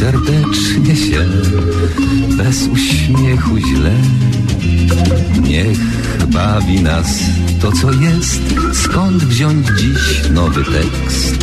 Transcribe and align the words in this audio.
serdecznie 0.00 0.96
się 0.96 1.26
Bez 2.36 2.68
uśmiechu 2.68 3.58
źle. 3.58 3.92
Niech 5.42 5.78
bawi 6.26 6.80
nas 6.82 7.20
to 7.60 7.72
co 7.72 7.92
jest. 7.92 8.40
Skąd 8.72 9.24
wziąć 9.24 9.66
dziś 9.78 10.30
nowy 10.30 10.64
tekst? 10.64 11.36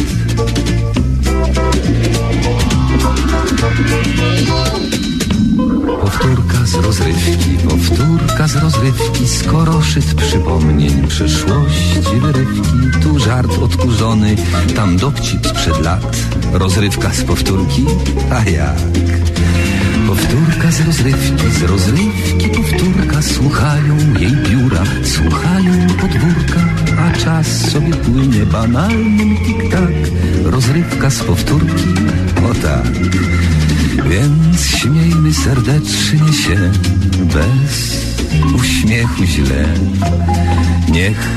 Powtórka 6.02 6.66
z 6.66 6.74
rozrywki, 6.76 7.58
powtórka 7.70 8.48
z 8.48 8.56
rozrywki, 8.56 9.28
skoro 9.28 9.82
szyt 9.82 10.14
przypomnień 10.14 11.08
przeszłości 11.08 12.20
wyrywki. 12.22 13.02
Tu 13.04 13.20
żart 13.20 13.60
odkurzony, 13.62 14.36
tam 14.76 14.98
dowcip 14.98 15.48
sprzed 15.48 15.82
lat, 15.82 16.18
rozrywka 16.54 17.14
z 17.14 17.24
powtórki, 17.24 17.86
a 18.32 18.50
jak? 18.50 18.78
Powtórka 20.08 20.72
z 20.72 20.82
rozrywki, 20.82 21.52
z 21.52 21.64
rozrywki 21.64 22.50
powtórka, 22.50 23.22
słuchają 23.22 23.98
jej 24.20 24.32
biura, 24.32 24.84
słuchają 25.04 25.88
podwórka, 25.88 26.60
a 27.00 27.18
czas 27.18 27.48
sobie 27.72 27.96
płynie 27.96 28.46
banalnym 28.46 29.38
tik-tak, 29.38 29.94
rozrywka 30.44 31.10
z 31.10 31.24
powtórki, 31.24 31.90
o 32.50 32.54
tak. 32.54 32.92
Więc 34.10 34.68
śmiejmy 34.68 35.34
serdecznie 35.34 36.34
się, 36.34 36.72
bez 37.34 38.04
uśmiechu 38.56 39.24
źle. 39.24 39.66
Niech 40.92 41.28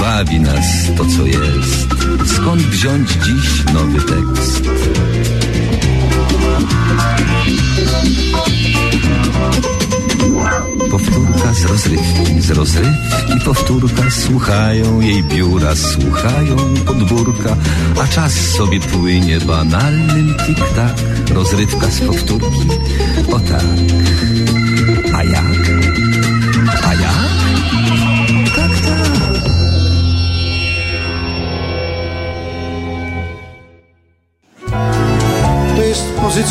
bawi 0.00 0.40
nas 0.40 0.66
to, 0.96 1.04
co 1.04 1.26
jest. 1.26 1.86
Skąd 2.26 2.62
wziąć 2.62 3.10
dziś 3.10 3.64
nowy 3.74 3.98
tekst? 3.98 4.62
Powtórka 10.90 11.54
z 11.54 11.64
rozrywki, 11.64 12.40
z 12.40 12.50
rozrywki 12.50 13.40
powtórka 13.44 14.10
Słuchają 14.10 15.00
jej 15.00 15.24
biura, 15.24 15.76
słuchają 15.76 16.56
podwórka 16.86 17.56
A 18.02 18.06
czas 18.06 18.32
sobie 18.32 18.80
płynie 18.80 19.40
banalnym 19.40 20.34
tik-tak 20.46 20.94
Rozrywka 21.34 21.86
z 21.90 22.00
powtórki, 22.00 22.68
o 23.32 23.40
tak 23.40 23.64
A 25.14 25.24
jak? 25.24 25.51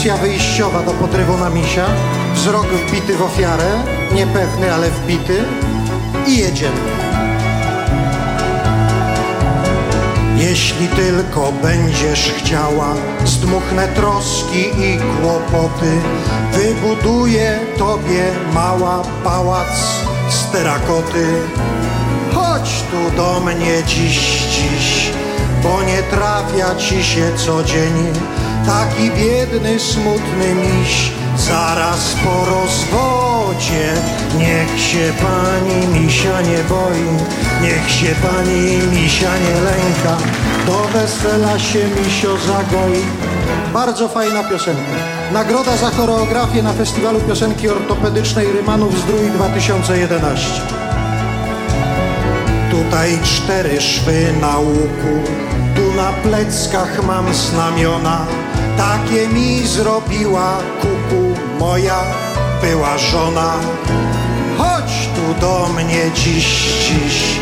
Pozycja 0.01 0.17
wyjściowa 0.17 0.83
do 0.83 0.91
podrywu 0.91 1.37
na 1.37 1.49
misia. 1.49 1.85
Wzrok 2.33 2.67
wbity 2.67 3.17
w 3.17 3.21
ofiarę, 3.21 3.83
niepewny, 4.15 4.73
ale 4.73 4.89
wbity. 4.91 5.43
I 6.27 6.37
jedziemy. 6.37 6.81
Jeśli 10.37 10.87
tylko 10.87 11.53
będziesz 11.61 12.33
chciała, 12.37 12.93
zdmuchnę 13.25 13.87
troski 13.87 14.59
i 14.59 14.97
kłopoty. 14.97 15.91
Wybuduję 16.53 17.59
tobie 17.77 18.23
mała 18.53 19.03
pałac 19.23 19.73
z 20.29 20.51
terakoty. 20.51 21.27
Chodź 22.33 22.83
tu 22.91 23.17
do 23.17 23.39
mnie 23.39 23.83
dziś, 23.87 24.19
dziś, 24.51 25.11
bo 25.63 25.83
nie 25.83 26.03
trafia 26.03 26.75
ci 26.75 27.03
się 27.03 27.31
co 27.35 27.63
dzień. 27.63 28.13
Taki 28.65 29.11
biedny, 29.11 29.79
smutny 29.79 30.55
miś, 30.55 31.11
zaraz 31.37 32.15
po 32.23 32.45
rozwodzie. 32.45 33.93
Niech 34.37 34.79
się 34.79 35.13
pani 35.21 35.99
misia 35.99 36.41
nie 36.41 36.63
boi, 36.63 37.07
niech 37.61 37.89
się 37.91 38.15
pani 38.15 38.77
misia 39.01 39.37
nie 39.37 39.61
lęka. 39.61 40.17
Do 40.65 40.83
wesela 40.83 41.59
się 41.59 41.79
misio 41.79 42.37
zagoi. 42.37 43.01
Bardzo 43.73 44.07
fajna 44.07 44.43
piosenka. 44.43 44.81
Nagroda 45.33 45.77
za 45.77 45.89
choreografię 45.89 46.63
na 46.63 46.73
Festiwalu 46.73 47.19
Piosenki 47.19 47.69
Ortopedycznej 47.69 48.47
Rymanów 48.51 48.99
Zdrój 48.99 49.29
2011. 49.29 50.61
Tutaj 52.71 53.19
cztery 53.23 53.81
szwy 53.81 54.33
na 54.41 54.57
łuku, 54.57 55.31
tu 55.75 55.93
na 55.97 56.13
pleckach 56.13 57.03
mam 57.03 57.33
znamiona. 57.33 58.40
Takie 58.77 59.27
mi 59.27 59.67
zrobiła 59.67 60.57
kuku 60.81 61.39
moja 61.59 62.03
była 62.61 62.97
żona. 62.97 63.53
Chodź 64.57 65.09
tu 65.15 65.41
do 65.41 65.67
mnie 65.73 66.11
dziś, 66.15 66.47
dziś, 66.87 67.39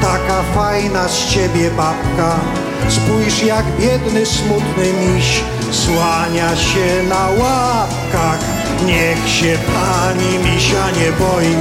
taka 0.00 0.42
fajna 0.54 1.08
z 1.08 1.26
ciebie 1.26 1.70
babka. 1.70 2.40
Spójrz 2.88 3.42
jak 3.42 3.64
biedny, 3.80 4.26
smutny 4.26 4.92
miś 4.92 5.42
słania 5.70 6.56
się 6.56 7.02
na 7.08 7.28
łapkach. 7.42 8.57
Niech 8.86 9.28
się 9.28 9.58
pani 9.74 10.38
misia 10.38 10.90
nie 10.90 11.12
boi, 11.12 11.54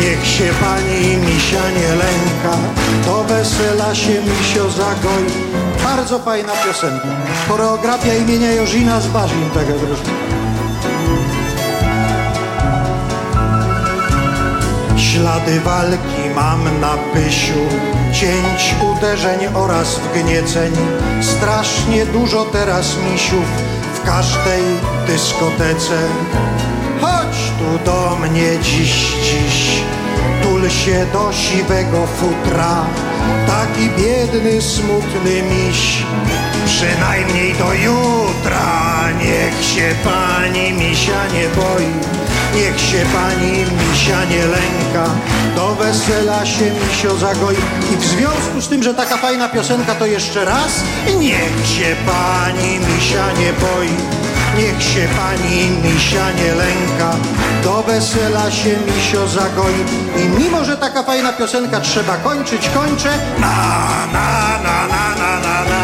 niech 0.00 0.26
się 0.26 0.44
pani 0.60 1.16
misia 1.16 1.70
nie 1.70 1.88
lęka. 1.88 2.56
Do 3.06 3.24
wesela 3.24 3.94
się 3.94 4.22
misio 4.22 4.70
zagoi. 4.70 5.32
Bardzo 5.84 6.18
fajna 6.18 6.52
piosenka. 6.52 7.08
Choreografia 7.48 8.14
imienia 8.14 8.52
Jożina 8.52 9.00
z 9.00 9.06
Barzin, 9.06 9.50
taka 9.54 9.72
troszkę. 9.72 10.10
Ślady 14.96 15.60
walki 15.60 16.22
mam 16.34 16.80
na 16.80 16.96
pysiu, 16.96 17.60
cięć, 18.12 18.74
uderzeń 18.92 19.38
oraz 19.54 19.98
wgnieceń. 19.98 20.72
Strasznie 21.20 22.06
dużo 22.06 22.44
teraz 22.44 22.96
misiów 23.12 23.44
w 24.02 24.04
każdej 24.04 24.62
dyskotece. 25.06 25.98
Chodź 27.00 27.52
tu 27.58 27.84
do 27.84 28.16
mnie 28.16 28.58
dziś, 28.62 28.94
dziś, 29.24 29.82
tul 30.42 30.70
się 30.70 31.06
do 31.12 31.32
siwego 31.32 32.06
futra. 32.06 32.84
Taki 33.46 33.90
biedny, 34.02 34.62
smutny 34.62 35.42
miś, 35.42 36.02
przynajmniej 36.66 37.54
do 37.54 37.72
jutra. 37.72 39.08
Niech 39.18 39.64
się 39.64 39.94
pani 40.04 40.72
misia 40.72 41.26
nie 41.34 41.48
boi, 41.56 41.92
niech 42.54 42.80
się 42.80 43.04
pani 43.12 43.52
misia 43.90 44.24
nie 44.24 44.46
lęka. 44.46 45.10
Do 45.56 45.74
wesela 45.74 46.46
się 46.46 46.70
misio 46.70 47.16
zagoi. 47.16 47.56
I 47.92 47.96
w 47.96 48.04
związku 48.04 48.60
z 48.60 48.68
tym, 48.68 48.82
że 48.82 48.94
taka 48.94 49.16
fajna 49.16 49.48
piosenka, 49.48 49.94
to 49.94 50.06
jeszcze 50.06 50.44
raz. 50.44 50.80
Niech 51.18 51.66
się 51.66 51.96
pani 52.06 52.78
misia 52.78 53.26
nie 53.32 53.52
boi, 53.52 53.94
niech 54.58 54.82
się 54.82 55.08
pani 55.16 55.70
misia 55.84 56.30
nie 56.30 56.54
lęka. 56.54 57.16
Do 57.64 57.82
wesela 57.82 58.50
się 58.50 58.76
misio 58.96 59.28
zagoi. 59.28 59.84
I 60.24 60.42
mimo, 60.42 60.64
że 60.64 60.76
taka 60.76 61.02
fajna 61.02 61.32
piosenka 61.32 61.80
trzeba 61.80 62.16
kończyć, 62.16 62.68
kończę. 62.68 63.10
Na, 63.38 63.56
na, 64.12 64.58
na, 64.62 64.86
na, 64.86 65.14
na, 65.14 65.40
na, 65.40 65.64
na. 65.70 65.81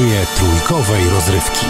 Przeboje 0.00 0.26
trójkowej 0.36 1.10
rozrywki. 1.10 1.66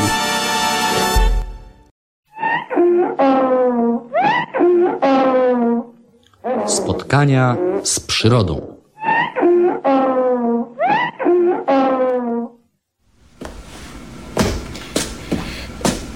Spotkania 6.67 7.57
z 7.83 8.01
przyrodą. 8.01 8.77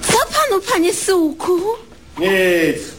Co 0.01 0.17
panu, 0.33 0.61
panie 0.71 0.93
Sułku? 0.93 1.51
Nic. 2.19 2.94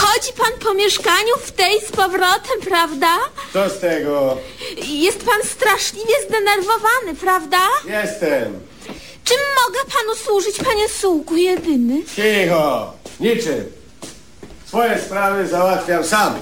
Chodzi 0.00 0.32
pan 0.32 0.52
po 0.64 0.74
mieszkaniu 0.74 1.34
w 1.44 1.52
tej 1.52 1.80
z 1.80 1.92
powrotem, 1.92 2.60
prawda? 2.68 3.18
Co 3.52 3.68
z 3.70 3.78
tego? 3.80 4.36
Jest 4.86 5.18
pan 5.24 5.42
straszliwie 5.44 6.14
zdenerwowany, 6.28 7.14
prawda? 7.20 7.58
Jestem. 7.84 8.60
Czym 9.24 9.36
mogę 9.66 9.78
panu 9.92 10.16
służyć, 10.24 10.56
panie 10.58 10.88
Sułku, 10.88 11.36
jedyny? 11.36 12.02
Cicho. 12.16 12.92
Niczym. 13.20 13.64
Swoje 14.66 15.00
sprawy 15.02 15.48
załatwiam 15.48 16.04
sam. 16.04 16.34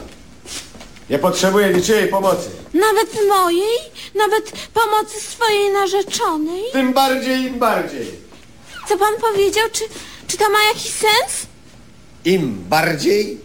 Nie 1.11 1.19
potrzebuję 1.19 1.69
niczyjej 1.73 2.09
pomocy. 2.09 2.51
Nawet 2.75 3.29
mojej? 3.29 3.79
Nawet 4.15 4.53
pomocy 4.75 5.21
swojej 5.21 5.71
narzeczonej? 5.71 6.63
Tym 6.73 6.93
bardziej, 6.93 7.41
im 7.41 7.59
bardziej. 7.59 8.07
Co 8.89 8.97
pan 8.99 9.15
powiedział? 9.21 9.65
Czy, 9.73 9.85
czy 10.29 10.37
to 10.37 10.51
ma 10.51 10.59
jakiś 10.69 10.91
sens? 10.93 11.47
Im 12.25 12.65
bardziej, 12.69 13.39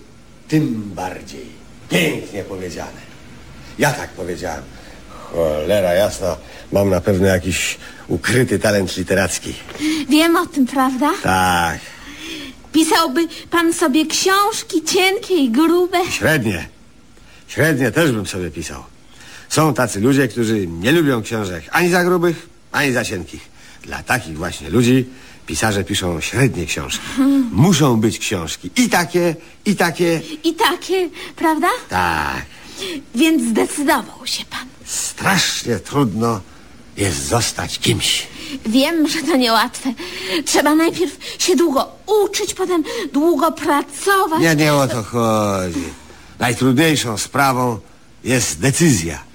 tym 0.47 0.91
bardziej. 0.95 1.45
Pięknie 1.89 2.43
powiedziane. 2.43 3.01
Ja 3.79 3.91
tak 3.91 4.09
powiedziałem. 4.09 4.63
Cholera 5.09 5.93
jasna. 5.93 6.37
Mam 6.71 6.89
na 6.89 7.01
pewno 7.01 7.27
jakiś 7.27 7.77
ukryty 8.07 8.59
talent 8.59 8.97
literacki. 8.97 9.53
Wiem 10.09 10.35
o 10.35 10.45
tym, 10.45 10.67
prawda? 10.67 11.11
Tak. 11.23 11.79
Pisałby 12.73 13.27
pan 13.51 13.73
sobie 13.73 14.05
książki 14.05 14.83
cienkie 14.83 15.35
i 15.35 15.49
grube. 15.51 15.97
Średnie. 16.11 16.67
Średnie 17.47 17.91
też 17.91 18.11
bym 18.11 18.27
sobie 18.27 18.51
pisał. 18.51 18.83
Są 19.49 19.73
tacy 19.73 19.99
ludzie, 19.99 20.27
którzy 20.27 20.67
nie 20.67 20.91
lubią 20.91 21.21
książek 21.21 21.63
ani 21.71 21.89
za 21.89 22.03
grubych, 22.03 22.47
ani 22.71 22.91
za 22.91 23.05
cienkich. 23.05 23.41
Dla 23.83 24.03
takich 24.03 24.37
właśnie 24.37 24.69
ludzi 24.69 25.05
pisarze 25.45 25.83
piszą 25.83 26.21
średnie 26.21 26.65
książki. 26.65 27.05
Muszą 27.51 27.97
być 27.99 28.19
książki. 28.19 28.69
I 28.75 28.89
takie, 28.89 29.35
i 29.65 29.75
takie. 29.75 30.21
I 30.43 30.53
takie, 30.53 31.09
prawda? 31.35 31.67
Tak. 31.89 32.45
Więc 33.15 33.43
zdecydował 33.43 34.25
się 34.27 34.45
pan. 34.45 34.67
Strasznie 34.85 35.79
trudno 35.79 36.41
jest 36.97 37.27
zostać 37.27 37.79
kimś. 37.79 38.27
Wiem, 38.65 39.07
że 39.07 39.21
to 39.21 39.35
niełatwe. 39.37 39.93
Trzeba 40.45 40.75
najpierw 40.75 41.17
się 41.39 41.55
długo 41.55 41.89
uczyć, 42.23 42.53
potem 42.53 42.83
długo 43.13 43.51
pracować. 43.51 44.41
Nie, 44.41 44.55
nie 44.55 44.73
o 44.73 44.87
to 44.87 45.03
chodzi. 45.03 45.83
Najtrudniejszą 46.39 47.17
sprawą 47.17 47.79
jest 48.23 48.59
decyzja. 48.59 49.32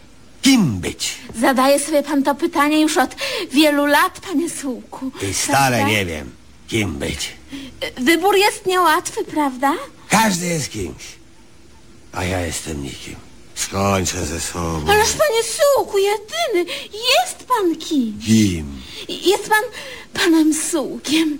Kim 0.49 0.81
być? 0.81 1.15
Zadaje 1.41 1.79
sobie 1.79 2.03
pan 2.03 2.23
to 2.23 2.35
pytanie 2.35 2.81
już 2.81 2.97
od 2.97 3.17
wielu 3.53 3.87
lat, 3.87 4.21
panie 4.21 4.50
Sułku. 4.50 5.11
I 5.31 5.35
stale 5.35 5.77
prawda? 5.77 5.89
nie 5.89 6.06
wiem, 6.06 6.31
kim 6.69 6.95
być. 6.95 7.33
Wybór 7.97 8.37
jest 8.37 8.67
niełatwy, 8.67 9.25
prawda? 9.25 9.75
Każdy 10.09 10.47
jest 10.47 10.71
kimś. 10.71 11.05
A 12.12 12.25
ja 12.25 12.41
jestem 12.41 12.83
nikim. 12.83 13.15
Skończę 13.55 14.27
ze 14.27 14.41
sobą. 14.41 14.91
Ależ 14.91 15.09
panie 15.09 15.43
Sułku, 15.43 15.99
jedyny, 15.99 16.73
jest 16.93 17.45
pan 17.49 17.77
kim? 17.77 18.21
Kim? 18.27 18.83
Jest 19.09 19.49
pan 19.49 19.62
panem 20.15 20.55
Sułkiem. 20.55 21.39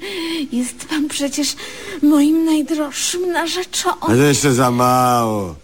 Jest 0.53 0.75
pan 0.75 1.09
przecież 1.09 1.57
moim 2.03 2.45
najdroższym 2.45 3.33
narzeczonym. 3.33 3.99
Ale 4.01 4.19
to 4.19 4.25
jeszcze 4.25 4.55
za 4.55 4.71
mało. 4.71 5.55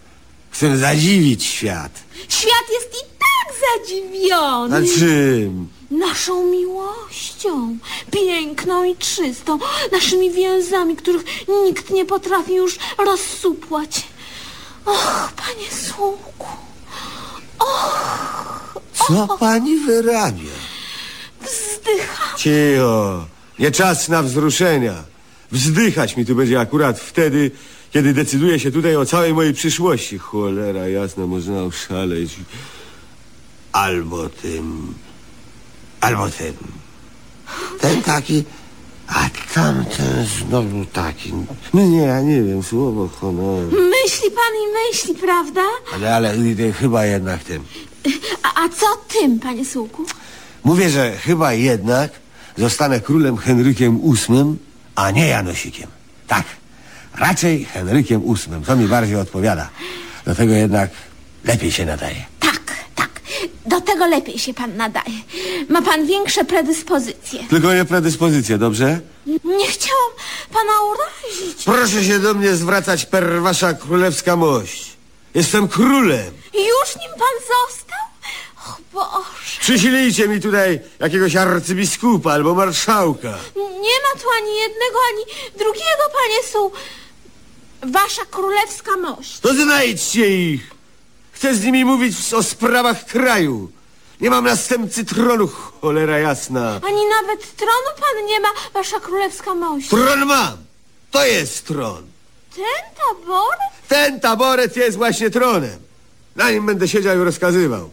Chcę 0.51 0.77
zadziwić 0.77 1.43
świat. 1.45 1.91
Świat 2.29 2.65
jest 2.73 2.89
i 3.03 3.14
tak 3.47 3.55
zadziwiony. 3.87 4.81
Na 4.81 4.87
czym? 4.99 5.67
Naszą 5.91 6.45
miłością, 6.51 7.77
piękną 8.11 8.83
i 8.83 8.95
czystą, 8.95 9.59
naszymi 9.91 10.31
więzami, 10.31 10.95
których 10.95 11.23
nikt 11.65 11.89
nie 11.89 12.05
potrafi 12.05 12.55
już 12.55 12.77
rozsupłać. 13.05 14.07
Och, 14.85 15.31
panie 15.35 15.67
Słuku, 15.87 16.47
Co 18.93 19.37
pani 19.39 19.75
wyrabia? 19.79 20.51
wzdycham. 21.41 22.37
Cicho. 22.37 23.25
Nie 23.59 23.71
czas 23.71 24.09
na 24.09 24.23
wzruszenia. 24.23 25.03
Wzdychać 25.51 26.17
mi 26.17 26.25
tu 26.25 26.35
będzie 26.35 26.59
akurat 26.59 26.99
wtedy, 26.99 27.51
kiedy 27.91 28.13
decyduję 28.13 28.59
się 28.59 28.71
tutaj 28.71 28.95
o 28.95 29.05
całej 29.05 29.33
mojej 29.33 29.53
przyszłości. 29.53 30.17
Cholera 30.17 30.87
jasna, 30.87 31.27
można 31.27 31.63
oszaleć. 31.63 32.29
Albo 33.75 34.29
tym... 34.29 34.93
Albo 36.01 36.29
tym. 36.29 36.53
Ten 37.79 38.03
taki... 38.03 38.43
A 39.07 39.29
tamten 39.53 40.25
znowu 40.25 40.85
taki. 40.85 41.33
No 41.73 41.85
nie, 41.85 42.01
ja 42.01 42.21
nie 42.21 42.43
wiem, 42.43 42.63
słowo 42.63 43.07
honoru. 43.07 43.71
Myśli 43.71 44.31
pan 44.31 44.53
i 44.63 44.67
myśli, 44.73 45.15
prawda? 45.15 45.61
Ale, 45.93 46.15
ale 46.15 46.33
chyba 46.79 47.05
jednak 47.05 47.43
tym. 47.43 47.63
A, 48.43 48.63
a 48.63 48.69
co 48.69 48.85
tym, 49.07 49.39
panie 49.39 49.65
Słuku? 49.65 50.05
Mówię, 50.63 50.89
że 50.89 51.17
chyba 51.17 51.53
jednak 51.53 52.11
zostanę 52.57 53.01
królem 53.01 53.37
Henrykiem 53.37 54.01
VIII, 54.01 54.55
a 54.95 55.11
nie 55.11 55.27
Janosikiem. 55.27 55.89
Tak, 56.27 56.45
raczej 57.15 57.65
Henrykiem 57.65 58.21
VIII. 58.21 58.65
To 58.65 58.75
mi 58.75 58.87
bardziej 58.87 59.15
odpowiada. 59.15 59.69
Do 60.25 60.35
tego 60.35 60.53
jednak 60.53 60.89
lepiej 61.43 61.71
się 61.71 61.85
nadaje. 61.85 62.25
Tak. 62.39 62.54
Do 63.65 63.81
tego 63.81 64.07
lepiej 64.07 64.39
się 64.39 64.53
pan 64.53 64.77
nadaje. 64.77 65.15
Ma 65.69 65.81
pan 65.81 66.05
większe 66.07 66.45
predyspozycje. 66.45 67.39
Tylko 67.49 67.73
nie 67.73 67.85
predyspozycje, 67.85 68.57
dobrze? 68.57 68.99
Nie 69.43 69.67
chciałam 69.67 70.11
pana 70.53 70.71
urazić. 70.81 71.63
Proszę 71.63 72.03
się 72.03 72.19
do 72.19 72.33
mnie 72.33 72.55
zwracać 72.55 73.05
per 73.05 73.41
wasza 73.41 73.73
królewska 73.73 74.35
mość. 74.35 74.91
Jestem 75.35 75.67
królem. 75.67 76.33
Już 76.53 76.95
nim 77.01 77.11
pan 77.11 77.35
został? 77.41 78.05
O 78.67 78.77
Boże. 78.93 79.59
Przysilijcie 79.59 80.27
mi 80.27 80.41
tutaj 80.41 80.79
jakiegoś 80.99 81.35
arcybiskupa 81.35 82.31
albo 82.33 82.53
marszałka. 82.55 83.33
Nie 83.55 83.95
ma 84.03 84.21
tu 84.21 84.27
ani 84.41 84.55
jednego, 84.55 84.99
ani 85.13 85.25
drugiego, 85.57 86.03
panie 86.13 86.43
Su. 86.51 86.71
Wasza 87.91 88.25
królewska 88.31 88.97
mość. 88.97 89.39
To 89.39 89.53
znajdźcie 89.53 90.51
ich. 90.51 90.74
Chcę 91.35 91.55
z 91.55 91.63
nimi 91.63 91.85
mówić 91.85 92.33
o 92.33 92.43
sprawach 92.43 93.05
kraju. 93.05 93.71
Nie 94.21 94.29
mam 94.29 94.45
następcy 94.45 95.05
tronu, 95.05 95.47
cholera 95.81 96.19
jasna. 96.19 96.79
Ani 96.87 97.01
nawet 97.05 97.55
tronu 97.55 97.89
pan 97.99 98.25
nie 98.25 98.39
ma, 98.39 98.47
wasza 98.73 98.99
królewska 98.99 99.55
mość. 99.55 99.89
Tron 99.89 100.25
mam. 100.25 100.57
To 101.11 101.25
jest 101.25 101.65
tron. 101.67 102.03
Ten 102.55 102.65
tabor? 102.97 103.55
Ten 103.87 104.19
taboret 104.19 104.75
jest 104.77 104.97
właśnie 104.97 105.29
tronem. 105.29 105.79
Na 106.35 106.51
nim 106.51 106.65
będę 106.65 106.87
siedział 106.87 107.17
i 107.17 107.23
rozkazywał. 107.23 107.91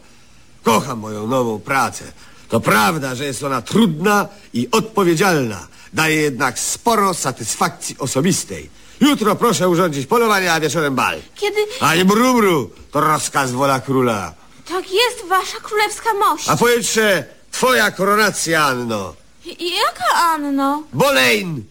Kocham 0.62 0.99
moją 0.99 1.26
nową 1.26 1.61
pracę. 1.61 2.04
To 2.49 2.61
prawda, 2.61 3.14
że 3.14 3.25
jest 3.25 3.42
ona 3.42 3.62
trudna 3.62 4.28
i 4.54 4.68
odpowiedzialna. 4.72 5.66
Daje 5.92 6.16
jednak 6.16 6.58
sporo 6.58 7.14
satysfakcji 7.14 7.96
osobistej. 7.99 8.70
Jutro 9.00 9.37
proszę 9.37 9.68
urządzić 9.68 10.06
polowanie, 10.06 10.52
a 10.52 10.61
wieczorem 10.61 10.94
bal. 10.94 11.18
Kiedy... 11.34 11.56
Ani 11.80 12.04
brubru, 12.04 12.70
to 12.92 13.00
rozkaz 13.00 13.50
wola 13.52 13.80
króla. 13.80 14.34
Tak 14.68 14.84
jest 14.92 15.28
wasza 15.28 15.58
królewska 15.62 16.14
mość. 16.14 16.49
A 16.49 16.56
pojutrze 16.56 17.25
twoja 17.52 17.90
koronacja, 17.90 18.64
Anno. 18.64 19.14
I- 19.44 19.70
Jaka 19.76 20.14
Anno? 20.14 20.82
Boleyn! 20.92 21.64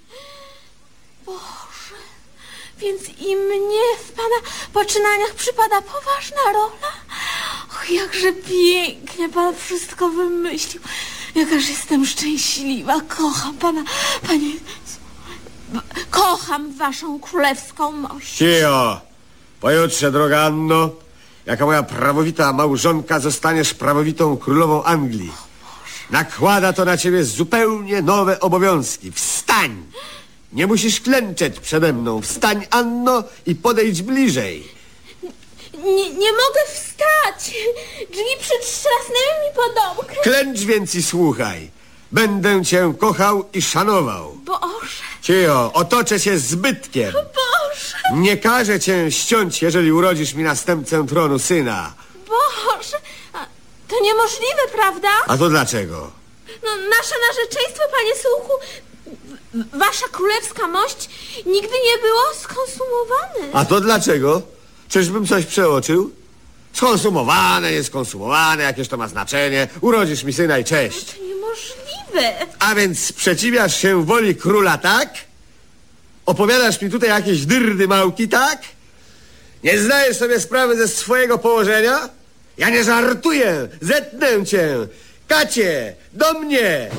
Boże, 1.25 1.95
więc 2.77 3.01
i 3.19 3.35
mnie 3.35 3.79
w 4.07 4.11
pana 4.11 4.35
poczynaniach 4.73 5.33
przypada 5.33 5.81
poważna 5.81 6.53
rola? 6.53 6.91
Och, 7.69 7.89
jakże 7.89 8.33
pięknie 8.33 9.29
pan 9.29 9.55
wszystko 9.55 10.09
wymyślił. 10.09 10.81
Jakaż 11.35 11.69
jestem 11.69 12.05
szczęśliwa. 12.05 13.01
Kocham 13.17 13.57
pana, 13.57 13.83
panie... 14.27 14.51
Kocham 16.09 16.77
waszą 16.77 17.19
królewską 17.19 17.91
mość. 17.91 18.37
Cio! 18.37 19.01
Pojutrze, 19.61 20.11
droga 20.11 20.41
Anno, 20.41 20.89
jako 21.45 21.65
moja 21.65 21.83
prawowita 21.83 22.53
małżonka 22.53 23.19
zostaniesz 23.19 23.73
prawowitą 23.73 24.37
królową 24.37 24.83
Anglii. 24.83 25.31
Nakłada 26.09 26.73
to 26.73 26.85
na 26.85 26.97
ciebie 26.97 27.23
zupełnie 27.23 28.01
nowe 28.01 28.39
obowiązki. 28.39 29.11
Wstań! 29.11 29.83
Nie 30.53 30.67
musisz 30.67 31.01
klęczeć 31.01 31.59
przede 31.59 31.93
mną. 31.93 32.21
Wstań, 32.21 32.65
Anno, 32.69 33.23
i 33.45 33.55
podejdź 33.55 34.01
bliżej. 34.01 34.67
Nie, 35.73 36.09
nie 36.09 36.31
mogę 36.31 36.61
wstać. 36.73 37.55
Drzwi 38.11 38.35
przytrzasnęły 38.39 39.33
mi 39.43 39.55
po 39.55 39.81
domku. 39.81 40.21
Klęcz 40.23 40.59
więc 40.59 40.95
i 40.95 41.03
słuchaj. 41.03 41.71
Będę 42.11 42.65
cię 42.65 42.93
kochał 42.99 43.45
i 43.53 43.61
szanował. 43.61 44.35
Boże, 44.45 45.03
Cio, 45.21 45.71
otoczę 45.73 46.19
cię 46.19 46.39
zbytkiem. 46.39 47.11
Boże, 47.13 47.97
Nie 48.13 48.37
każę 48.37 48.79
cię 48.79 49.11
ściąć, 49.11 49.61
jeżeli 49.61 49.91
urodzisz 49.91 50.33
mi 50.33 50.43
następcę 50.43 51.07
tronu 51.07 51.39
syna. 51.39 51.93
Boże. 52.27 52.97
To 53.87 53.95
niemożliwe, 54.03 54.61
prawda? 54.75 55.09
A 55.27 55.37
to 55.37 55.49
dlaczego? 55.49 56.11
No, 56.63 56.69
nasze 56.75 57.15
narzeczeństwo, 57.27 57.83
panie 57.91 58.15
Suchu, 58.15 58.53
w- 59.53 59.77
wasza 59.79 60.07
królewska 60.11 60.67
mość 60.67 61.09
nigdy 61.45 61.73
nie 61.85 61.97
było 62.01 62.21
skonsumowane. 62.39 63.53
A 63.53 63.65
to 63.65 63.81
dlaczego? 63.81 64.41
Czyżbym 64.89 65.27
coś 65.27 65.45
przeoczył? 65.45 66.11
Skonsumowane, 66.73 67.71
nieskonsumowane, 67.71 68.63
jakież 68.63 68.87
to 68.87 68.97
ma 68.97 69.07
znaczenie. 69.07 69.67
Urodzisz 69.81 70.23
mi 70.23 70.33
syna 70.33 70.57
i 70.59 70.63
cześć. 70.65 71.05
To 71.05 71.23
niemożliwe. 71.23 71.90
A 72.59 72.75
więc 72.75 72.99
sprzeciwiasz 72.99 73.77
się 73.77 74.05
woli 74.05 74.35
króla, 74.35 74.77
tak? 74.77 75.13
Opowiadasz 76.25 76.81
mi 76.81 76.89
tutaj 76.89 77.09
jakieś 77.09 77.45
dyrdy 77.45 77.87
małki, 77.87 78.27
tak? 78.27 78.61
Nie 79.63 79.79
zdajesz 79.79 80.17
sobie 80.17 80.39
sprawy 80.39 80.77
ze 80.77 80.87
swojego 80.87 81.37
położenia? 81.37 82.09
Ja 82.57 82.69
nie 82.69 82.83
żartuję! 82.83 83.67
Zetnę 83.81 84.45
cię! 84.45 84.75
Kacie! 85.27 85.95
Do 86.13 86.33
mnie! 86.33 86.89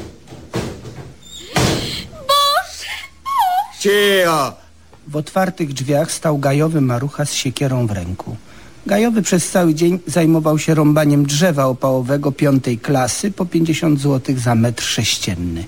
Boże, 2.14 2.92
Boże. 3.24 3.78
Cio! 3.80 4.56
W 5.08 5.16
otwartych 5.16 5.72
drzwiach 5.72 6.12
stał 6.12 6.38
gajowy 6.38 6.80
marucha 6.80 7.24
z 7.24 7.32
siekierą 7.32 7.86
w 7.86 7.90
ręku. 7.90 8.36
Gajowy 8.86 9.22
przez 9.22 9.50
cały 9.50 9.74
dzień 9.74 9.98
zajmował 10.06 10.58
się 10.58 10.74
rąbaniem 10.74 11.26
drzewa 11.26 11.66
opałowego 11.66 12.32
piątej 12.32 12.78
klasy 12.78 13.30
po 13.30 13.46
50 13.46 14.00
zł 14.00 14.36
za 14.38 14.54
metr 14.54 14.84
sześcienny. 14.84 15.64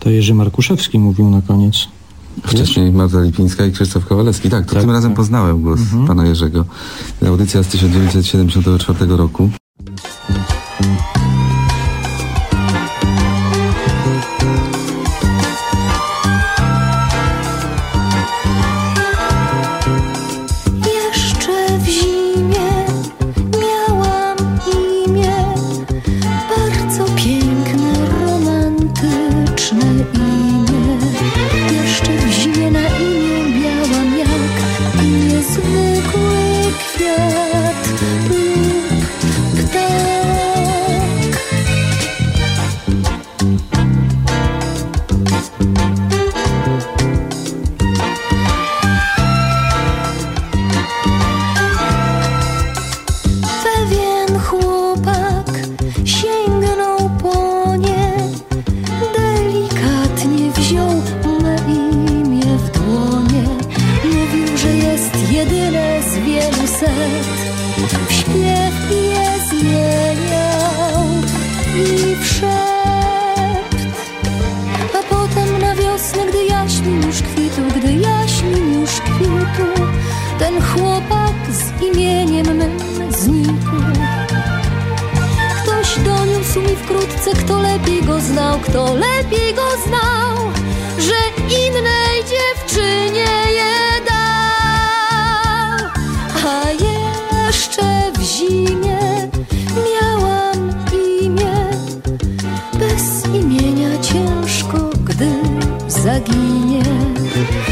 To 0.00 0.10
Jerzy 0.10 0.34
Markuszewski 0.34 0.98
mówił 0.98 1.30
na 1.30 1.42
koniec. 1.42 1.74
Wcześniej 2.46 2.92
Marta 2.92 3.20
Lipińska 3.22 3.66
i 3.66 3.72
Krzysztof 3.72 4.06
Kowalewski. 4.06 4.50
Tak, 4.50 4.66
to 4.66 4.72
Tak, 4.72 4.80
tym 4.80 4.90
razem 4.90 5.10
tak. 5.10 5.16
poznałem 5.16 5.62
głos 5.62 5.80
pana 6.06 6.26
Jerzego. 6.26 6.64
Audycja 7.26 7.62
z 7.62 7.66
1974 7.66 9.06
roku. 9.16 9.50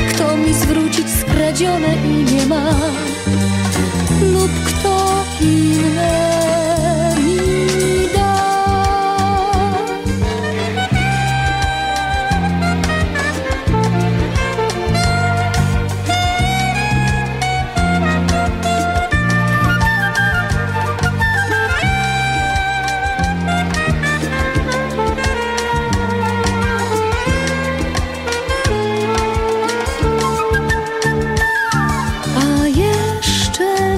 Kto 0.08 0.36
mi 0.36 0.54
zwrócić 0.54 1.10
skradzione 1.20 1.94
imię 2.04 2.46
ma, 2.46 2.64
lub 4.32 4.50
kto 4.64 5.24
inne 5.40 6.23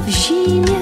jeszcze 0.06 0.34
w 0.34 0.75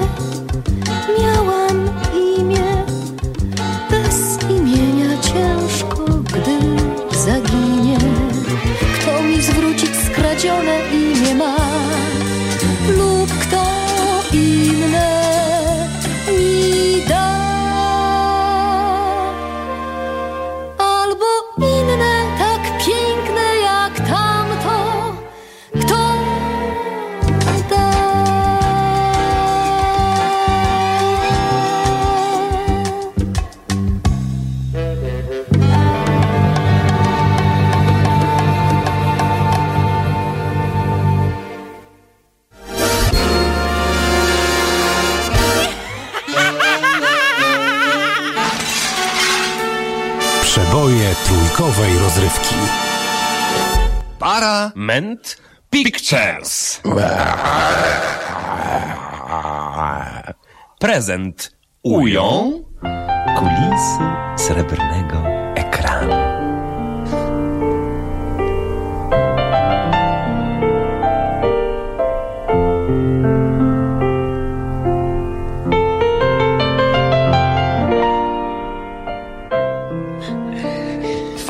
trójkowej 51.35 51.99
rozrywki. 51.99 52.55
Parament 54.19 55.37
Pictures. 55.69 56.81
Prezent 60.79 61.51
ują 61.83 62.51
kulisy 63.37 64.03
srebrnego 64.37 65.17
ekranu. 65.55 66.24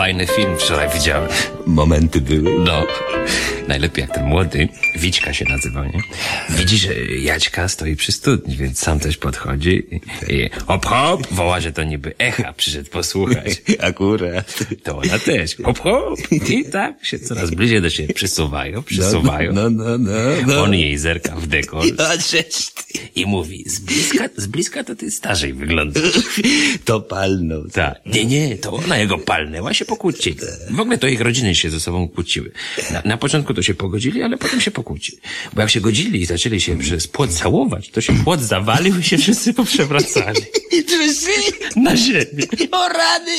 Fajny 0.06 0.28
film 0.28 0.58
wczoraj 0.58 0.90
widziałem. 0.90 1.30
Momenty 1.66 2.22
były. 2.22 2.60
No, 2.60 2.84
Najlepiej 3.68 4.02
jak 4.02 4.16
ten 4.16 4.26
młody, 4.26 4.68
Wićka 4.96 5.34
się 5.34 5.46
nazywał, 5.46 5.84
nie? 5.84 6.02
Widzi, 6.50 6.78
że 6.78 6.94
Jaćka 7.06 7.68
stoi 7.68 7.96
przy 7.96 8.12
studni, 8.12 8.56
więc 8.56 8.80
sam 8.80 9.00
też 9.00 9.18
podchodzi 9.18 9.84
i, 10.30 10.50
hop 10.68 10.86
hop, 10.86 11.28
woła, 11.32 11.60
że 11.60 11.72
to 11.72 11.84
niby 11.84 12.14
echa 12.18 12.54
przyszedł 12.54 12.90
posłuchać. 12.90 13.62
Akurat. 13.80 14.60
To 14.84 14.98
ona 14.98 15.20
też. 15.20 15.56
Hop 15.64 15.80
hop. 15.80 16.20
I 16.50 16.66
tak 16.66 17.06
się 17.06 17.20
coraz 17.20 17.52
bliżej 17.52 17.82
do 17.82 17.90
siebie 17.90 18.14
przysuwają, 18.14 18.84
przysuwają. 18.84 19.54
No, 19.54 19.70
no, 19.70 19.98
no, 19.98 20.12
no. 20.48 20.64
On 20.64 20.74
jej 20.74 20.98
zerka 20.98 21.36
w 21.36 21.48
ty. 21.48 21.62
i 23.16 23.26
mówi, 23.26 23.64
z 23.70 23.80
bliska, 23.80 24.30
z 24.38 24.48
bliska 24.48 24.84
to 24.84 24.96
ty 24.96 25.12
starzej 25.12 25.54
wyglądasz. 25.54 26.04
To 26.86 27.02
palnął. 27.02 27.68
Tak. 27.74 28.00
Nie, 28.06 28.26
nie, 28.26 28.58
to 28.58 28.74
ona 28.74 28.98
jego 28.98 29.18
palnęła, 29.18 29.74
się 29.74 29.86
pokłócili. 29.86 30.38
W 30.70 30.80
ogóle 30.80 30.98
to 30.98 31.08
ich 31.08 31.22
rodziny 31.22 31.56
się 31.56 31.70
ze 31.70 31.80
sobą 31.80 32.10
kłóciły. 32.10 32.52
Na, 32.92 33.02
na 33.06 33.18
początku 33.18 33.54
to 33.56 33.62
się 33.62 33.74
pogodzili, 33.74 34.24
ale 34.24 34.38
potem 34.38 34.62
się 34.62 34.72
pokłócili. 34.72 35.18
Bo 35.54 35.62
jak 35.62 35.70
się 35.70 35.82
godzili 35.82 36.22
i 36.22 36.26
zaczęli 36.26 36.62
się 36.62 36.78
przez 36.78 37.08
płot 37.08 37.34
całować, 37.34 37.90
to 37.90 38.02
się 38.02 38.14
płot 38.24 38.42
zawalił 38.42 39.00
i 39.00 39.04
się 39.04 39.18
wszyscy 39.18 39.54
poprzewracali. 39.54 40.42
Wszyscy? 40.88 41.30
Na 41.86 41.98
ziemię. 41.98 42.44
O 42.72 42.88
rady! 42.90 43.32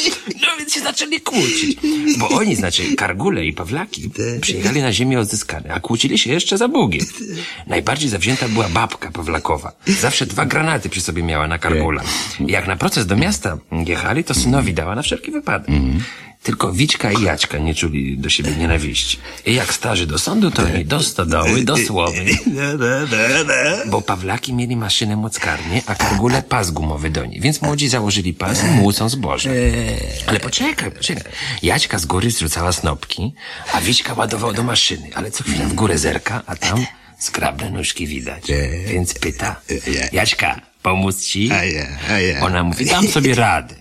No 0.43 0.49
więc 0.59 0.75
się 0.75 0.81
zaczęli 0.81 1.21
kłócić. 1.21 1.79
Bo 2.19 2.29
oni, 2.29 2.57
znaczy 2.57 2.97
Kargule 2.97 3.47
i 3.47 3.53
Pawlaki, 3.53 4.11
przyjechali 4.41 4.83
na 4.83 4.93
ziemię 4.93 5.21
odzyskane, 5.21 5.75
a 5.75 5.81
kłócili 5.81 6.19
się 6.19 6.33
jeszcze 6.33 6.59
za 6.59 6.69
Bugiem. 6.69 7.07
Najbardziej 7.67 8.09
zawzięta 8.09 8.49
była 8.49 8.69
babka 8.69 9.11
Pawlakowa. 9.11 9.73
Zawsze 9.87 10.27
dwa 10.27 10.47
granaty 10.47 10.89
przy 10.89 11.01
sobie 11.01 11.23
miała 11.23 11.49
na 11.49 11.59
Kargula. 11.59 12.03
Jak 12.41 12.67
na 12.67 12.77
proces 12.77 13.07
do 13.07 13.17
miasta 13.17 13.59
jechali, 13.87 14.25
to 14.25 14.35
synowi 14.35 14.75
dała 14.75 14.95
na 14.95 15.03
wszelki 15.03 15.31
wypadek. 15.31 15.71
Tylko 16.43 16.73
Wićka 16.73 17.13
i 17.13 17.23
Jaćka 17.23 17.59
nie 17.59 17.75
czuli 17.75 18.19
do 18.19 18.31
siebie 18.31 18.57
nienawiści. 18.57 19.19
I 19.47 19.55
jak 19.55 19.75
starzy 19.75 20.07
do 20.07 20.19
sądu, 20.19 20.51
to 20.51 20.63
oni 20.63 20.85
do 20.85 21.03
stodoły, 21.03 21.65
do 21.65 21.77
słowy. 21.77 22.25
Bo 23.87 24.03
Pawlaki 24.03 24.55
mieli 24.55 24.77
maszynę 24.77 25.17
mockarnię, 25.17 25.83
a 25.87 25.95
Kargule 25.95 26.43
pas 26.43 26.71
gumowy 26.71 27.11
do 27.11 27.27
niej. 27.27 27.41
Więc 27.41 27.63
młodzi 27.63 27.89
założyli 27.89 28.35
pas 28.35 28.65
i 28.65 28.67
młócą 28.67 29.09
zboże. 29.09 29.51
Ale 30.27 30.41
poczekaj, 30.41 30.91
poczekaj. 30.91 31.33
Jaćka 31.63 31.99
z 31.99 32.07
góry 32.07 32.31
zrzucała 32.31 32.73
snopki, 32.73 33.35
a 33.73 33.81
Wićka 33.81 34.15
ładował 34.15 34.53
do 34.53 34.63
maszyny. 34.63 35.11
Ale 35.15 35.31
co 35.31 35.45
chwila 35.45 35.65
w 35.65 35.73
górę 35.73 35.99
zerka, 35.99 36.43
a 36.47 36.57
tam 36.57 36.87
skrabne 37.19 37.71
nóżki 37.71 38.07
widać. 38.07 38.45
Więc 38.87 39.15
pyta, 39.15 39.61
Jaćka, 40.13 40.61
pomóc 40.87 41.17
ci? 41.27 41.51
A 41.53 41.65
ja, 41.65 41.87
a 42.09 42.19
ja. 42.21 42.41
Ona 42.41 42.63
mówi, 42.63 42.87
dam 42.87 43.09
sobie 43.09 43.35
radę. 43.45 43.75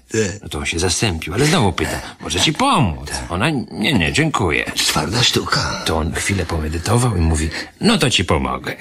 No 0.44 0.50
to 0.50 0.58
on 0.60 0.66
się 0.66 0.80
zasępił, 0.80 1.34
ale 1.34 1.46
znowu 1.46 1.74
pyta, 1.74 2.02
może 2.22 2.40
ci 2.40 2.54
pomóc? 2.54 3.12
Ona, 3.30 3.50
nie, 3.72 3.94
nie, 3.94 4.14
dziękuję. 4.14 4.72
Twarda 4.76 5.24
sztuka. 5.24 5.84
To 5.86 5.98
on 5.98 6.14
chwilę 6.14 6.46
pomedytował 6.46 7.18
i 7.18 7.22
mówi, 7.22 7.50
no 7.82 7.98
to 7.98 8.10
ci 8.10 8.26
pomogę. 8.26 8.76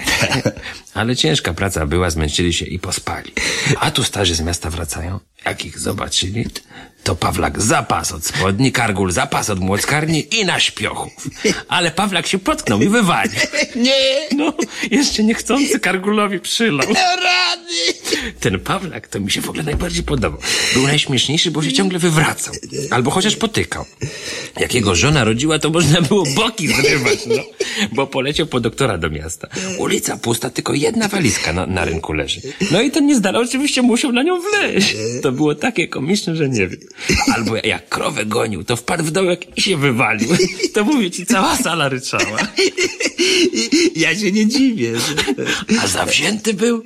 Ale 0.94 1.16
ciężka 1.16 1.54
praca 1.54 1.86
była, 1.86 2.10
zmęczyli 2.10 2.52
się 2.52 2.64
i 2.64 2.78
pospali. 2.78 3.32
A 3.80 3.90
tu 3.90 4.04
starzy 4.04 4.34
z 4.34 4.40
miasta 4.40 4.70
wracają. 4.70 5.20
Jak 5.46 5.64
ich 5.64 5.78
zobaczyli, 5.78 6.46
to 7.04 7.16
Pawlak 7.16 7.62
zapas 7.62 8.12
od 8.12 8.26
spodni, 8.26 8.72
Kargul 8.72 9.12
zapas 9.12 9.50
od 9.50 9.60
młockarni 9.60 10.26
i 10.40 10.44
na 10.44 10.60
śpiochów. 10.60 11.12
Ale 11.68 11.90
Pawlak 11.90 12.26
się 12.26 12.38
potknął 12.38 12.80
i 12.80 12.88
wywalił. 12.88 13.40
Nie! 13.76 14.28
No, 14.36 14.52
jeszcze 14.90 15.24
niechcący 15.24 15.80
Kargulowi 15.80 16.40
przylał. 16.40 16.88
Rady! 17.24 17.94
Ten 18.40 18.60
Pawlak 18.60 19.08
to 19.08 19.20
mi 19.20 19.30
się 19.30 19.40
w 19.40 19.48
ogóle 19.48 19.62
najbardziej 19.62 20.02
podobał. 20.02 20.40
Był 20.74 20.86
najśmieszniejszy, 20.86 21.50
bo 21.50 21.62
się 21.62 21.72
ciągle 21.72 21.98
wywracał. 21.98 22.54
Albo 22.90 23.10
chociaż 23.10 23.36
potykał. 23.36 23.84
Jak 24.60 24.74
jego 24.74 24.94
żona 24.94 25.24
rodziła, 25.24 25.58
to 25.58 25.70
można 25.70 26.00
było 26.00 26.24
boki 26.36 26.68
zrywać, 26.68 27.18
no. 27.26 27.42
Bo 27.92 28.06
poleciał 28.06 28.46
po 28.46 28.60
doktora 28.60 28.98
do 28.98 29.10
miasta. 29.10 29.48
Ulica 29.78 30.16
pusta, 30.16 30.50
tylko 30.50 30.74
jedna 30.74 31.08
walizka 31.08 31.52
na, 31.52 31.66
na 31.66 31.84
rynku 31.84 32.12
leży. 32.12 32.40
No 32.70 32.80
i 32.80 32.90
ten 32.90 33.06
niezdala 33.06 33.38
oczywiście 33.38 33.82
musiał 33.82 34.12
na 34.12 34.22
nią 34.22 34.40
wleźć. 34.40 34.96
To 35.22 35.32
było 35.32 35.54
takie 35.54 35.88
komiczne, 35.88 36.36
że 36.36 36.48
nie 36.48 36.68
wiem. 36.68 36.80
Albo 37.34 37.56
jak 37.56 37.88
krowę 37.88 38.26
gonił, 38.26 38.64
to 38.64 38.76
wpadł 38.76 39.04
w 39.04 39.10
dołek 39.10 39.58
i 39.58 39.62
się 39.62 39.76
wywalił. 39.76 40.28
To 40.74 40.84
mówię 40.84 41.10
ci, 41.10 41.26
cała 41.26 41.56
sala 41.56 41.88
ryczała. 41.88 42.38
Ja 43.96 44.16
się 44.18 44.32
nie 44.32 44.46
dziwię. 44.46 44.92
A 45.82 45.86
zawzięty 45.86 46.54
był? 46.54 46.84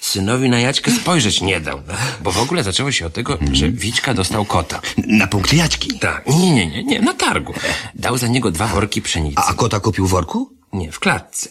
Synowi 0.00 0.48
na 0.50 0.60
Jaćkę 0.60 0.90
spojrzeć 0.92 1.40
nie 1.40 1.60
dał. 1.60 1.82
Bo 2.22 2.32
w 2.32 2.38
ogóle 2.38 2.62
zaczęło 2.62 2.92
się 2.92 3.06
od 3.06 3.12
tego, 3.12 3.38
że 3.52 3.70
Wićka 3.70 4.14
dostał 4.14 4.44
kota. 4.44 4.80
Na 5.06 5.26
punkt 5.26 5.52
jaćki. 5.52 5.98
Tak. 5.98 6.26
Nie, 6.26 6.54
nie, 6.54 6.66
nie, 6.66 6.84
nie, 6.84 7.00
na 7.00 7.14
targu. 7.14 7.54
Dał 7.94 8.18
za 8.18 8.28
niego 8.28 8.50
dwa 8.50 8.66
worki 8.66 9.02
pszenicy. 9.02 9.42
A 9.48 9.54
kota 9.54 9.80
kupił 9.80 10.06
w 10.06 10.10
worku? 10.10 10.50
Nie, 10.74 10.92
w 10.92 11.00
klatce. 11.00 11.50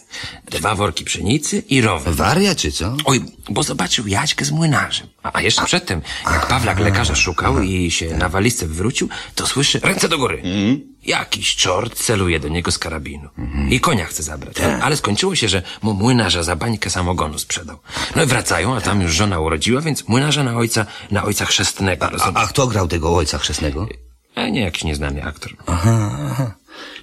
Dwa 0.50 0.74
worki 0.74 1.04
pszenicy 1.04 1.62
i 1.68 1.80
rower. 1.80 2.14
Waria 2.14 2.54
czy 2.54 2.72
co? 2.72 2.96
Oj, 3.04 3.24
bo 3.48 3.62
zobaczył 3.62 4.06
Jaćkę 4.06 4.44
z 4.44 4.50
młynarzem. 4.50 5.06
A, 5.22 5.30
a 5.32 5.42
jeszcze 5.42 5.64
przedtem, 5.64 6.02
jak 6.32 6.46
Pawlak 6.46 6.78
lekarza 6.78 7.14
szukał 7.14 7.62
i 7.62 7.90
się 7.90 8.16
na 8.16 8.28
walizce 8.28 8.66
wywrócił, 8.66 9.08
to 9.34 9.46
słyszy 9.46 9.80
ręce 9.80 10.08
do 10.08 10.18
góry. 10.18 10.42
Jakiś 11.02 11.56
czort 11.56 11.94
celuje 11.98 12.40
do 12.40 12.48
niego 12.48 12.72
z 12.72 12.78
karabinu. 12.78 13.28
I 13.70 13.80
konia 13.80 14.04
chce 14.04 14.22
zabrać. 14.22 14.56
Ale 14.82 14.96
skończyło 14.96 15.36
się, 15.36 15.48
że 15.48 15.62
mu 15.82 15.94
młynarza 15.94 16.42
za 16.42 16.56
bańkę 16.56 16.90
samogonu 16.90 17.38
sprzedał. 17.38 17.78
No 18.16 18.22
i 18.22 18.26
wracają, 18.26 18.76
a 18.76 18.80
tam 18.80 19.02
już 19.02 19.12
żona 19.12 19.40
urodziła, 19.40 19.80
więc 19.80 20.08
młynarza 20.08 20.44
na 20.44 20.56
ojca, 20.56 20.86
na 21.10 21.24
ojca 21.24 21.44
chrzestnego. 21.44 22.10
A, 22.22 22.32
a 22.34 22.46
kto 22.46 22.66
grał 22.66 22.88
tego 22.88 23.16
ojca 23.16 23.38
chrzestnego? 23.38 23.88
A 24.34 24.48
nie 24.48 24.60
jakiś 24.60 24.84
nieznany 24.84 25.24
aktor. 25.24 25.56
Aha, 25.66 26.18
aha. 26.30 26.54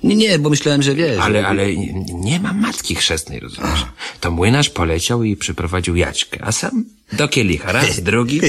Nie, 0.03 0.15
nie, 0.15 0.39
bo 0.39 0.49
myślałem, 0.49 0.81
że 0.83 0.95
wiesz. 0.95 1.19
Ale, 1.19 1.47
ale 1.47 1.75
nie- 2.13 2.39
ma 2.39 2.53
matki 2.53 2.95
chrzestnej, 2.95 3.39
rozumiesz? 3.39 3.85
To 4.19 4.31
młynarz 4.31 4.69
poleciał 4.69 5.23
i 5.23 5.35
przyprowadził 5.35 5.95
Jaćkę, 5.95 6.39
a 6.43 6.51
sam 6.51 6.85
do 7.13 7.27
kielicha. 7.27 7.71
Raz, 7.71 7.99
drugi, 8.11 8.41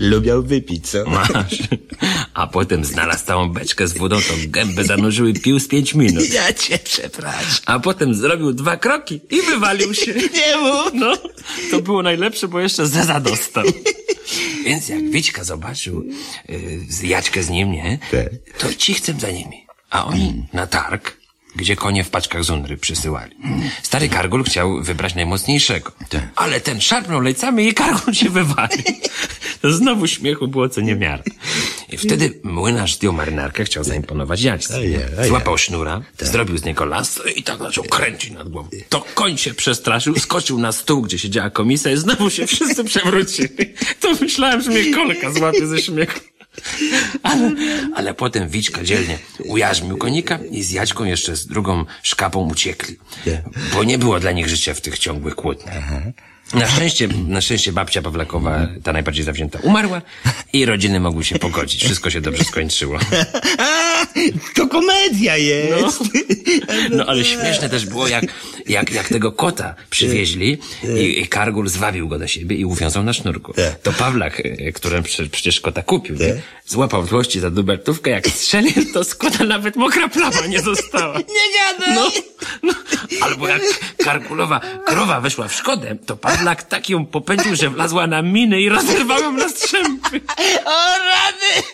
Lubiał 0.00 0.42
wypić, 0.42 0.88
co? 0.88 1.04
masz. 1.10 1.58
A 2.34 2.46
potem 2.46 2.84
znalazł 2.84 3.24
całą 3.26 3.48
beczkę 3.48 3.88
z 3.88 3.98
wodą, 3.98 4.16
to 4.16 4.34
gębę 4.46 4.84
zanurzył 4.84 5.26
i 5.26 5.34
pił 5.34 5.58
z 5.60 5.68
pięć 5.68 5.94
minut. 5.94 6.32
Ja 6.32 6.52
cię 6.52 6.78
przepraszam. 6.84 7.62
A 7.66 7.78
potem 7.80 8.14
zrobił 8.14 8.52
dwa 8.52 8.76
kroki 8.76 9.20
i 9.30 9.42
wywalił 9.42 9.94
się. 9.94 10.14
Nie 10.38 10.56
mów. 10.56 10.90
No, 10.94 11.12
to 11.70 11.80
było 11.82 12.02
najlepsze, 12.02 12.48
bo 12.48 12.60
jeszcze 12.60 12.86
zeza 12.86 13.20
dostał. 13.20 13.64
Więc 14.64 14.88
jak 14.88 15.10
Wićka 15.10 15.44
zobaczył 15.44 16.04
y, 16.50 16.80
z 16.88 17.02
Jaćkę 17.02 17.42
z 17.42 17.50
nim, 17.50 17.72
nie? 17.72 17.98
Tak. 18.10 18.28
To 18.58 18.74
ci 18.74 18.94
chcę 18.94 19.14
za 19.20 19.30
nimi. 19.30 19.61
A 19.92 20.04
oni 20.04 20.44
na 20.52 20.66
targ, 20.66 21.16
gdzie 21.56 21.76
konie 21.76 22.04
w 22.04 22.10
paczkach 22.10 22.44
zunry 22.44 22.76
przysyłali. 22.76 23.36
Stary 23.82 24.08
Kargul 24.08 24.44
chciał 24.44 24.82
wybrać 24.82 25.14
najmocniejszego. 25.14 25.92
Tak. 26.08 26.22
Ale 26.36 26.60
ten 26.60 26.80
szarpnął 26.80 27.20
lejcami 27.20 27.68
i 27.68 27.74
Kargul 27.74 28.14
się 28.14 28.30
wywalił. 28.30 28.82
To 29.62 29.72
znowu 29.72 30.06
śmiechu 30.06 30.48
było 30.48 30.68
co 30.68 30.80
niemiara. 30.80 31.22
I 31.88 31.98
wtedy 31.98 32.40
młynarz 32.42 32.94
zdjął 32.94 33.12
marynarkę, 33.12 33.64
chciał 33.64 33.84
zaimponować 33.84 34.46
ojej. 34.76 34.98
Złapał 35.28 35.58
sznura, 35.58 36.02
zrobił 36.20 36.58
z 36.58 36.64
niego 36.64 36.84
lasso 36.84 37.24
i 37.24 37.42
tak 37.42 37.58
zaczął 37.58 37.84
kręcić 37.84 38.30
nad 38.30 38.48
głową. 38.48 38.68
To 38.88 39.04
koń 39.14 39.38
się 39.38 39.54
przestraszył, 39.54 40.18
skoczył 40.18 40.58
na 40.58 40.72
stół, 40.72 41.02
gdzie 41.02 41.18
siedziała 41.18 41.50
komisja 41.50 41.92
i 41.92 41.96
znowu 41.96 42.30
się 42.30 42.46
wszyscy 42.46 42.84
przewrócili. 42.84 43.48
To 44.00 44.14
myślałem, 44.20 44.60
że 44.62 44.70
mnie 44.70 44.94
kolka 44.94 45.32
złapie 45.32 45.66
ze 45.66 45.82
śmiechu. 45.82 46.20
Ale, 47.22 47.50
ale 47.94 48.14
potem 48.14 48.48
Wićka 48.48 48.84
dzielnie 48.84 49.18
ujarzmił 49.44 49.96
konika 49.96 50.38
i 50.50 50.62
z 50.62 50.70
Jaćką 50.70 51.04
jeszcze 51.04 51.36
z 51.36 51.46
drugą 51.46 51.84
szkapą 52.02 52.48
uciekli. 52.48 52.96
Bo 53.74 53.84
nie 53.84 53.98
było 53.98 54.20
dla 54.20 54.32
nich 54.32 54.48
życia 54.48 54.74
w 54.74 54.80
tych 54.80 54.98
ciągłych 54.98 55.34
kłótniach. 55.34 55.84
Na 56.54 56.66
szczęście, 56.68 57.08
na 57.28 57.40
szczęście 57.40 57.72
babcia 57.72 58.02
Pawlakowa, 58.02 58.66
ta 58.82 58.92
najbardziej 58.92 59.24
zawzięta, 59.24 59.58
umarła 59.62 60.02
i 60.52 60.64
rodziny 60.64 61.00
mogły 61.00 61.24
się 61.24 61.38
pogodzić. 61.38 61.84
Wszystko 61.84 62.10
się 62.10 62.20
dobrze 62.20 62.44
skończyło. 62.44 62.98
A, 63.58 64.06
to 64.56 64.66
komedia 64.68 65.36
jest. 65.36 65.98
No 66.90 67.06
ale 67.06 67.24
śmieszne 67.24 67.68
też 67.68 67.86
było, 67.86 68.08
jak, 68.08 68.24
jak, 68.68 68.90
jak 68.92 69.08
tego 69.08 69.32
kota 69.32 69.74
przywieźli 69.90 70.58
i, 70.98 71.20
i 71.20 71.28
Kargul 71.28 71.68
zwabił 71.68 72.08
go 72.08 72.18
do 72.18 72.26
siebie 72.28 72.56
i 72.56 72.64
uwiązał 72.64 73.02
na 73.04 73.12
sznurku. 73.12 73.52
To 73.82 73.92
Pawlak, 73.92 74.40
e, 74.40 74.72
którym 74.72 75.02
prze- 75.02 75.28
przecież 75.30 75.60
kota 75.60 75.82
kupił, 75.82 76.16
nie? 76.16 76.42
złapał 76.66 77.02
w 77.02 77.08
złości 77.08 77.40
za 77.40 77.50
dubeltówkę, 77.50 78.10
jak 78.10 78.26
strzelił, 78.28 78.92
to 78.94 79.04
z 79.04 79.14
kota 79.14 79.44
nawet 79.44 79.76
mokra 79.76 80.08
plama 80.08 80.46
nie 80.48 80.60
została. 80.62 81.18
Nie 81.38 81.78
gadaj. 81.78 81.94
No, 81.94 82.10
no, 82.62 82.72
albo 83.20 83.48
jak 83.48 83.62
Kargulowa 84.04 84.60
krowa 84.86 85.20
weszła 85.20 85.48
w 85.48 85.54
szkodę, 85.54 85.96
to 86.06 86.16
Pawlak 86.16 86.41
tak 86.68 86.90
ją 86.90 87.06
popędził, 87.06 87.56
że 87.56 87.70
wlazła 87.70 88.06
na 88.06 88.22
minę 88.22 88.60
i 88.60 88.68
rozerwał 88.68 89.20
ją 89.20 89.32
na 89.32 89.48
strzępy. 89.48 90.20
O 90.64 90.98
rady. 90.98 91.66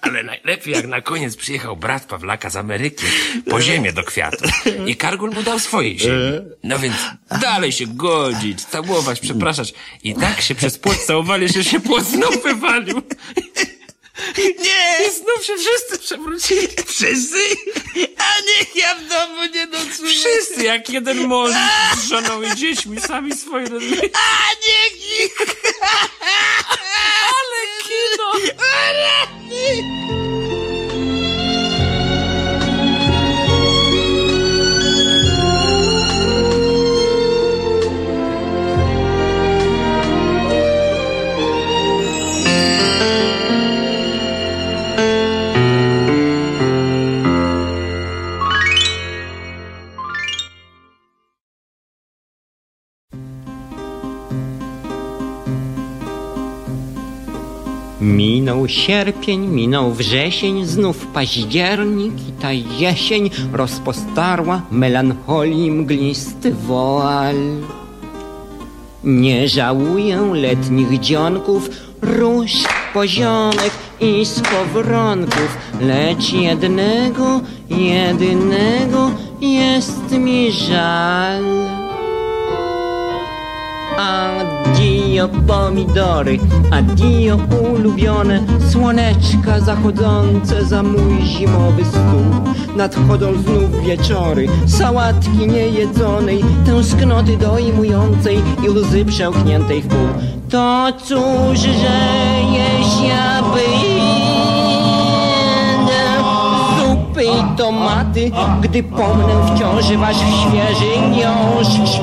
Ale 0.00 0.22
najlepiej, 0.22 0.74
jak 0.74 0.86
na 0.86 1.00
koniec 1.00 1.36
przyjechał 1.36 1.76
brat 1.76 2.04
Pawlaka 2.04 2.50
z 2.50 2.56
Ameryki 2.56 3.04
po 3.50 3.60
ziemię 3.60 3.92
do 3.92 4.04
kwiatów. 4.04 4.50
I 4.86 4.96
Kargul 4.96 5.30
mu 5.30 5.42
dał 5.42 5.58
swojej 5.58 5.98
ziemi. 5.98 6.32
No 6.64 6.78
więc 6.78 6.96
dalej 7.40 7.72
się 7.72 7.86
godzić, 7.86 8.64
całować, 8.64 9.20
przepraszać. 9.20 9.74
I 10.02 10.14
tak 10.14 10.40
się 10.40 10.54
przez 10.54 10.78
płot 10.78 10.96
całowali, 10.96 11.48
że 11.48 11.64
się 11.64 11.80
płot 11.80 12.04
znów 12.04 12.42
wywalił. 12.42 13.02
Nie! 14.38 15.06
I 15.08 15.10
znów 15.10 15.44
się 15.46 15.52
wszyscy 15.56 15.98
przewrócili. 15.98 16.68
Wszyscy? 16.86 17.38
A 18.18 18.40
niech 18.40 18.76
ja 18.76 18.94
w 18.94 19.08
domu 19.08 19.44
nie 19.54 19.66
nocuję. 19.66 20.10
Wszyscy 20.10 20.64
jak 20.64 20.90
jeden 20.90 21.26
mąż 21.26 21.52
z 21.96 22.08
żoną 22.08 22.42
i 22.42 22.54
dziećmi, 22.54 23.00
sami 23.00 23.36
swoje 23.36 23.66
rodziny. 23.66 24.10
A 24.14 24.50
niech 24.66 25.20
ich... 25.24 25.36
Ale 27.22 27.66
kino! 27.82 28.54
Minął 58.64 58.76
sierpień, 58.76 59.46
minął 59.46 59.92
wrzesień, 59.92 60.64
znów 60.64 61.06
październik 61.06 62.28
i 62.28 62.32
ta 62.32 62.52
jesień 62.52 63.30
rozpostarła 63.52 64.62
melancholii 64.70 65.70
mglisty 65.70 66.54
woal. 66.54 67.36
Nie 69.04 69.48
żałuję 69.48 70.30
letnich 70.34 71.00
dzionków, 71.00 71.70
róż, 72.02 72.52
poziomek 72.94 73.72
i 74.00 74.26
skowronków, 74.26 75.56
lecz 75.80 76.32
jednego, 76.32 77.40
jedynego 77.70 79.10
jest 79.40 80.10
mi 80.10 80.52
żal. 80.52 81.44
Addio 85.14 85.28
pomidory, 85.46 86.40
addio 86.70 87.38
ulubione 87.74 88.42
Słoneczka 88.70 89.60
zachodzące 89.60 90.64
za 90.64 90.82
mój 90.82 91.22
zimowy 91.22 91.84
stół. 91.84 92.54
Nadchodzą 92.76 93.32
znów 93.32 93.84
wieczory, 93.86 94.48
sałatki 94.66 95.46
niejedzonej 95.46 96.44
Tęsknoty 96.66 97.36
dojmującej 97.36 98.38
i 98.64 98.70
łzy 98.70 99.04
przełkniętej 99.04 99.82
w 99.82 99.88
pół. 99.88 100.08
To 100.50 100.86
cóż, 101.04 101.58
że 101.58 101.98
jeść 102.52 103.00
ja 103.08 103.42
będę 103.42 103.83
Zupy 107.14 107.24
i 107.24 107.56
tomaty, 107.56 108.30
gdy 108.60 108.82
pomnę 108.82 109.34
wciąż 109.46 109.96
wasz 109.96 110.16
świeży 110.16 111.00
miąższ 111.10 112.00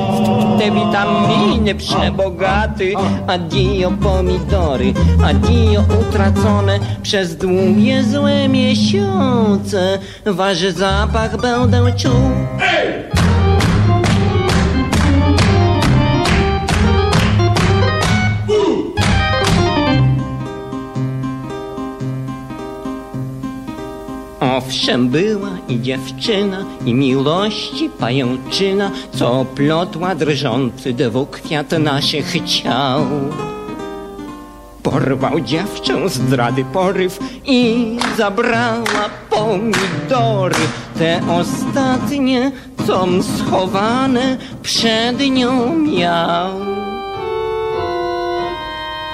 te 0.59 0.71
witaminy 0.71 1.75
przebogaty 1.75 2.93
Adio 3.27 3.91
pomidory, 3.91 4.93
adio 5.25 5.83
utracone 6.01 6.79
Przez 7.03 7.37
długie 7.37 8.03
złe 8.03 8.47
miesiące. 8.49 9.99
Wasz 10.25 10.59
zapach 10.59 11.41
będę 11.41 11.93
czuł 11.93 12.11
Owszem 24.67 25.09
była 25.09 25.49
i 25.69 25.81
dziewczyna 25.81 26.65
i 26.85 26.93
miłości 26.93 27.89
pajęczyna, 27.99 28.91
co 29.15 29.45
plotła 29.55 30.15
drżący 30.15 30.93
dwukwiat 30.93 31.71
naszych 31.71 32.43
ciał. 32.45 33.05
Porwał 34.83 35.39
dziewczę 35.39 36.09
zdrady 36.09 36.65
poryw 36.73 37.19
i 37.45 37.97
zabrała 38.17 39.09
pomidory, 39.29 40.55
te 40.99 41.21
ostatnie, 41.39 42.51
com 42.87 43.23
schowane 43.23 44.37
przed 44.61 45.19
nią 45.29 45.75
miał. 45.75 46.70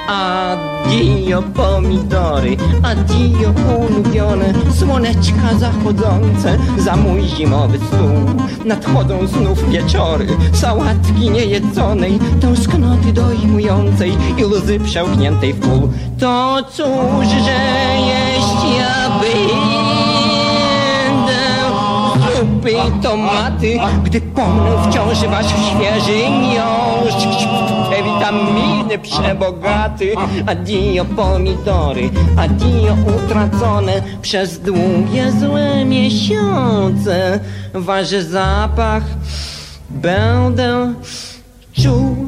Addio 0.07 1.41
pomidory, 1.41 2.57
addio 2.83 3.53
ulubione 3.77 4.53
Słoneczka 4.79 5.53
zachodzące 5.59 6.57
za 6.77 6.95
mój 6.95 7.21
zimowy 7.23 7.77
stół. 7.77 8.47
Nadchodzą 8.65 9.27
znów 9.27 9.69
wieczory, 9.69 10.27
sałatki 10.53 11.29
niejedzonej 11.29 12.19
Tęsknoty 12.41 13.13
dojmującej 13.13 14.17
i 14.37 14.45
łzy 14.45 14.79
przełkniętej 14.79 15.53
w 15.53 15.59
pół. 15.59 15.89
To 16.19 16.57
cóż, 16.71 17.27
że 17.27 17.59
jeść 17.99 18.77
ja 18.77 19.09
będę. 19.19 19.77
Zupy 22.37 22.73
tomaty, 23.03 23.79
gdy 24.03 24.21
pomnę 24.21 24.71
wciąż 24.89 25.27
wasz 25.27 25.47
świeży 25.47 26.29
miąższ 26.29 27.47
witaminy 28.31 28.99
przebogaty 28.99 30.13
Adio 30.47 31.05
pomidory, 31.05 32.09
adio 32.37 32.97
utracone 33.15 34.01
Przez 34.21 34.59
długie 34.59 35.31
złe 35.39 35.85
miesiące. 35.85 37.39
Wasz 37.73 38.09
zapach 38.09 39.03
będę 39.89 40.93
czuł 41.73 42.27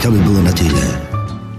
I 0.00 0.02
to 0.02 0.10
by 0.10 0.18
było 0.18 0.42
na 0.42 0.52
tyle. 0.52 0.86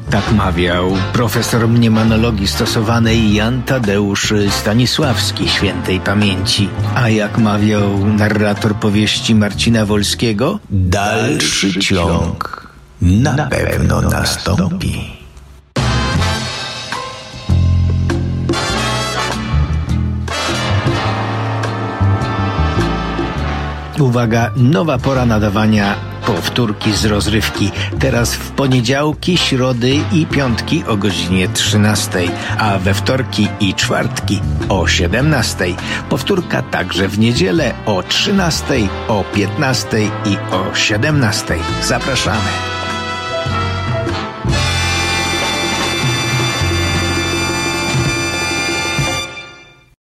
Tak 0.10 0.32
mawiał 0.32 0.92
profesor 1.14 1.68
mniemanologii 1.68 2.48
stosowanej 2.48 3.34
Jan 3.34 3.64
Tadeusz 3.64 4.34
Stanisławski 4.50 5.50
świętej 5.50 6.00
pamięci. 6.00 6.70
A 6.96 7.10
jak 7.10 7.38
mawiał 7.38 8.06
narrator 8.06 8.76
powieści 8.76 9.36
Marcina 9.36 9.86
Wolskiego, 9.86 10.60
dalszy 10.70 11.80
ciąg 11.80 12.68
na 13.02 13.48
pewno 13.48 14.02
nastąpi. 14.02 15.22
Uwaga, 24.00 24.52
nowa 24.56 24.98
pora 24.98 25.26
nadawania 25.26 26.11
powtórki 26.26 26.94
z 26.94 27.06
rozrywki. 27.06 27.72
Teraz 28.00 28.36
w 28.36 28.52
poniedziałki, 28.52 29.38
środy 29.38 30.00
i 30.12 30.26
piątki 30.26 30.84
o 30.88 30.98
godzinie 30.98 31.48
13, 31.48 32.20
a 32.58 32.78
we 32.78 32.94
wtorki 32.94 33.48
i 33.60 33.74
czwartki 33.74 34.42
o 34.70 34.88
17. 34.88 35.66
Powtórka 36.10 36.62
także 36.62 37.08
w 37.08 37.20
niedzielę 37.20 37.74
o 37.86 38.04
13, 38.04 38.66
o 39.08 39.24
15 39.34 39.98
i 40.26 40.38
o 40.52 40.76
17. 40.76 41.56
Zapraszamy. 41.84 42.81